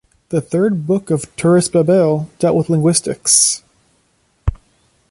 The 0.29 0.41
third 0.41 0.87
book 0.87 1.11
of 1.11 1.25
"Turris 1.35 1.69
Babel" 1.69 2.27
dealt 2.39 2.57
with 2.57 2.71
linguistics. 2.71 3.61